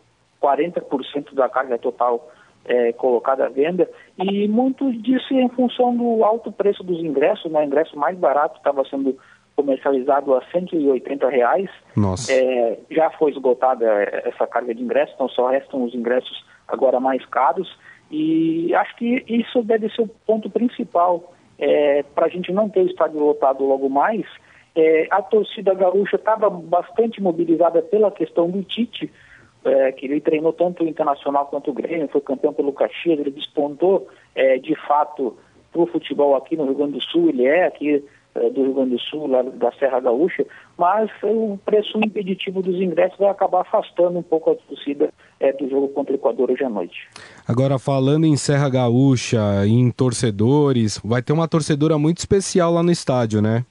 40% 0.46 1.34
da 1.34 1.50
carga 1.50 1.78
total 1.78 2.30
é, 2.66 2.94
colocada 2.94 3.46
à 3.46 3.50
venda, 3.50 3.90
e 4.18 4.48
muito 4.48 4.92
disso 4.92 5.34
em 5.34 5.50
função 5.50 5.96
do 5.96 6.24
alto 6.24 6.52
preço 6.52 6.84
dos 6.84 7.00
ingressos, 7.00 7.52
né? 7.52 7.62
o 7.62 7.64
ingresso 7.64 7.98
mais 7.98 8.18
barato 8.18 8.58
estava 8.58 8.84
sendo 8.86 9.18
comercializado 9.56 10.34
a 10.34 10.42
180 10.52 11.30
reais. 11.30 11.70
Nossa. 11.96 12.32
É, 12.34 12.78
já 12.92 13.10
foi 13.12 13.32
esgotada 13.32 13.86
essa 14.26 14.46
carga 14.46 14.76
de 14.76 14.84
ingressos, 14.84 15.14
então 15.16 15.30
só 15.30 15.48
restam 15.48 15.84
os 15.84 15.94
ingressos 15.94 16.46
agora 16.68 17.00
mais 17.00 17.26
caros. 17.26 17.78
E 18.12 18.74
acho 18.76 18.96
que 18.98 19.24
isso 19.28 19.64
deve 19.64 19.90
ser 19.90 20.02
o 20.02 20.08
ponto 20.08 20.50
principal 20.50 21.34
é, 21.58 22.04
para 22.14 22.26
a 22.26 22.30
gente 22.30 22.52
não 22.52 22.70
ter 22.70 22.82
o 22.82 22.88
estádio 22.88 23.20
lotado 23.20 23.64
logo 23.64 23.90
mais. 23.90 24.26
É, 24.76 25.08
a 25.10 25.22
torcida 25.22 25.74
gaúcha 25.74 26.18
estava 26.18 26.50
bastante 26.50 27.22
mobilizada 27.22 27.82
pela 27.82 28.12
questão 28.12 28.50
do 28.50 28.62
Tite, 28.62 29.12
é, 29.66 29.92
que 29.92 30.06
ele 30.06 30.22
treinou 30.22 30.54
tanto 30.54 30.84
o 30.84 30.88
Internacional 30.88 31.48
quanto 31.48 31.72
o 31.72 31.74
Grêmio, 31.74 32.08
foi 32.08 32.22
campeão 32.22 32.54
pelo 32.54 32.72
Caxias, 32.72 33.20
ele 33.20 33.32
despontou 33.32 34.08
é, 34.34 34.58
de 34.58 34.76
fato 34.88 35.36
para 35.72 35.82
o 35.82 35.88
futebol 35.88 36.36
aqui 36.36 36.56
no 36.56 36.66
Rio 36.66 36.76
Grande 36.76 36.94
do 36.94 37.02
Sul, 37.02 37.30
ele 37.30 37.46
é 37.46 37.66
aqui 37.66 38.04
é, 38.36 38.50
do 38.50 38.64
Rio 38.64 38.74
Grande 38.74 38.92
do 38.92 39.00
Sul, 39.00 39.28
lá 39.28 39.42
da 39.42 39.72
Serra 39.74 40.00
Gaúcha, 40.00 40.46
mas 40.78 41.10
o 41.24 41.58
preço 41.66 41.98
impeditivo 41.98 42.62
dos 42.62 42.76
ingressos 42.76 43.18
vai 43.18 43.30
acabar 43.30 43.62
afastando 43.62 44.20
um 44.20 44.24
pouco 44.24 44.52
a 44.52 44.56
torcida 44.56 45.10
é, 45.40 45.52
do 45.52 45.70
jogo 45.70 45.88
contra 45.90 46.14
o 46.14 46.16
Equador 46.16 46.52
hoje 46.52 46.64
à 46.64 46.70
noite. 46.70 47.08
Agora, 47.48 47.80
falando 47.80 48.26
em 48.26 48.38
Serra 48.38 48.70
Gaúcha, 48.70 49.66
em 49.66 49.90
torcedores, 49.90 51.00
vai 51.04 51.22
ter 51.22 51.34
uma 51.34 51.48
torcedora 51.48 51.98
muito 51.98 52.20
especial 52.20 52.74
lá 52.74 52.84
no 52.84 52.92
estádio, 52.92 53.42
né? 53.42 53.66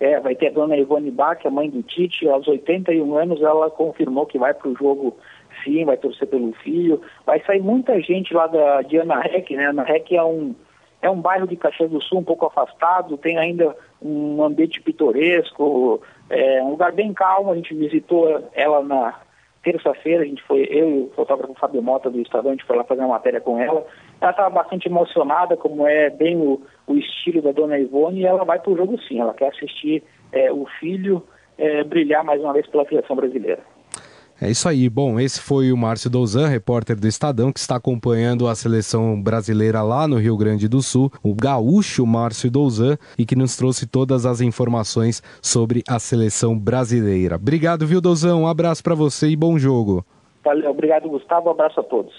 É, 0.00 0.18
vai 0.18 0.34
ter 0.34 0.48
a 0.48 0.52
dona 0.52 0.78
Ivone 0.78 1.10
Bach, 1.10 1.38
a 1.44 1.50
mãe 1.50 1.68
do 1.68 1.82
Tite, 1.82 2.26
aos 2.26 2.48
81 2.48 3.16
anos 3.16 3.42
ela 3.42 3.70
confirmou 3.70 4.24
que 4.24 4.38
vai 4.38 4.54
para 4.54 4.68
o 4.68 4.74
jogo 4.74 5.14
sim, 5.62 5.84
vai 5.84 5.96
torcer 5.96 6.26
pelo 6.26 6.52
filho. 6.54 7.00
Vai 7.26 7.40
sair 7.44 7.60
muita 7.60 8.00
gente 8.00 8.32
lá 8.32 8.46
da, 8.46 8.82
de 8.82 8.96
Ana 8.96 9.20
Rec, 9.20 9.50
né? 9.50 9.66
Ana 9.66 9.82
Rec 9.82 10.10
é 10.12 10.24
um, 10.24 10.54
é 11.02 11.10
um 11.10 11.20
bairro 11.20 11.46
de 11.46 11.56
Caxias 11.56 11.90
do 11.90 12.00
Sul 12.02 12.20
um 12.20 12.24
pouco 12.24 12.46
afastado, 12.46 13.18
tem 13.18 13.38
ainda 13.38 13.76
um 14.00 14.42
ambiente 14.42 14.80
pitoresco, 14.80 16.02
é 16.28 16.62
um 16.62 16.70
lugar 16.70 16.92
bem 16.92 17.12
calmo. 17.12 17.52
A 17.52 17.56
gente 17.56 17.74
visitou 17.74 18.48
ela 18.54 18.82
na 18.82 19.20
terça-feira, 19.62 20.22
a 20.22 20.26
gente 20.26 20.42
foi, 20.44 20.66
eu 20.70 20.88
e 20.88 21.02
o 21.02 21.12
fotógrafo 21.14 21.54
Fábio 21.54 21.82
Mota 21.82 22.08
do 22.10 22.20
Estadão, 22.20 22.50
a 22.50 22.54
gente 22.54 22.64
foi 22.64 22.76
lá 22.76 22.84
fazer 22.84 23.02
uma 23.02 23.08
matéria 23.08 23.40
com 23.40 23.60
ela. 23.60 23.86
Ela 24.20 24.30
estava 24.32 24.50
bastante 24.50 24.86
emocionada, 24.86 25.56
como 25.56 25.86
é 25.86 26.10
bem 26.10 26.36
o, 26.36 26.60
o 26.86 26.94
estilo 26.94 27.40
da 27.40 27.52
dona 27.52 27.78
Ivone, 27.78 28.20
e 28.20 28.26
ela 28.26 28.44
vai 28.44 28.58
para 28.58 28.70
o 28.70 28.76
jogo 28.76 29.00
sim. 29.08 29.20
Ela 29.20 29.34
quer 29.34 29.48
assistir 29.48 30.02
é, 30.32 30.52
o 30.52 30.66
filho 30.78 31.22
é, 31.56 31.84
brilhar 31.84 32.24
mais 32.24 32.40
uma 32.40 32.52
vez 32.52 32.66
pela 32.66 32.86
seleção 32.86 33.16
brasileira. 33.16 33.60
É 34.42 34.50
isso 34.50 34.66
aí. 34.66 34.88
Bom, 34.88 35.20
esse 35.20 35.38
foi 35.38 35.70
o 35.70 35.76
Márcio 35.76 36.08
Douzan, 36.08 36.48
repórter 36.48 36.98
do 36.98 37.06
Estadão, 37.06 37.52
que 37.52 37.58
está 37.58 37.76
acompanhando 37.76 38.48
a 38.48 38.54
seleção 38.54 39.20
brasileira 39.20 39.82
lá 39.82 40.08
no 40.08 40.16
Rio 40.16 40.34
Grande 40.34 40.66
do 40.66 40.80
Sul, 40.80 41.12
o 41.22 41.34
gaúcho 41.34 42.06
Márcio 42.06 42.50
Douzan, 42.50 42.96
e 43.18 43.26
que 43.26 43.36
nos 43.36 43.54
trouxe 43.54 43.86
todas 43.86 44.24
as 44.24 44.40
informações 44.40 45.22
sobre 45.42 45.82
a 45.86 45.98
seleção 45.98 46.58
brasileira. 46.58 47.36
Obrigado, 47.36 47.86
viu, 47.86 48.00
Douzan? 48.00 48.36
Um 48.36 48.46
abraço 48.46 48.82
para 48.82 48.94
você 48.94 49.28
e 49.28 49.36
bom 49.36 49.58
jogo. 49.58 50.02
Valeu, 50.42 50.70
obrigado, 50.70 51.10
Gustavo. 51.10 51.48
Um 51.48 51.52
abraço 51.52 51.80
a 51.80 51.82
todos. 51.82 52.14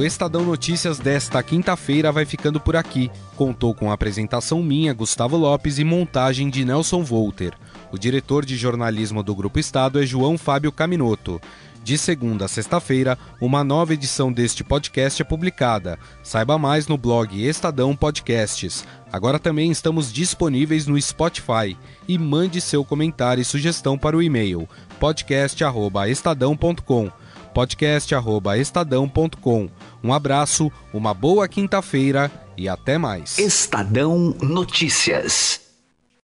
O 0.00 0.02
Estadão 0.02 0.46
Notícias 0.46 0.98
desta 0.98 1.42
quinta-feira 1.42 2.10
vai 2.10 2.24
ficando 2.24 2.58
por 2.58 2.74
aqui. 2.74 3.10
Contou 3.36 3.74
com 3.74 3.90
a 3.90 3.92
apresentação 3.92 4.62
minha, 4.62 4.94
Gustavo 4.94 5.36
Lopes, 5.36 5.78
e 5.78 5.84
montagem 5.84 6.48
de 6.48 6.64
Nelson 6.64 7.04
Volter. 7.04 7.52
O 7.92 7.98
diretor 7.98 8.46
de 8.46 8.56
jornalismo 8.56 9.22
do 9.22 9.34
Grupo 9.34 9.58
Estado 9.58 10.02
é 10.02 10.06
João 10.06 10.38
Fábio 10.38 10.72
Caminoto. 10.72 11.38
De 11.84 11.98
segunda 11.98 12.46
a 12.46 12.48
sexta-feira, 12.48 13.18
uma 13.42 13.62
nova 13.62 13.92
edição 13.92 14.32
deste 14.32 14.64
podcast 14.64 15.20
é 15.20 15.24
publicada. 15.24 15.98
Saiba 16.22 16.56
mais 16.56 16.88
no 16.88 16.96
blog 16.96 17.46
Estadão 17.46 17.94
Podcasts. 17.94 18.86
Agora 19.12 19.38
também 19.38 19.70
estamos 19.70 20.10
disponíveis 20.10 20.86
no 20.86 20.98
Spotify. 20.98 21.76
E 22.08 22.16
mande 22.16 22.58
seu 22.62 22.82
comentário 22.86 23.42
e 23.42 23.44
sugestão 23.44 23.98
para 23.98 24.16
o 24.16 24.22
e-mail 24.22 24.66
podcast@estadão.com 24.98 27.12
podcast@estadão.com. 27.54 29.68
Um 30.02 30.12
abraço, 30.12 30.72
uma 30.92 31.14
boa 31.14 31.48
quinta-feira 31.48 32.30
e 32.56 32.68
até 32.68 32.98
mais. 32.98 33.38
Estadão 33.38 34.34
Notícias. 34.40 35.69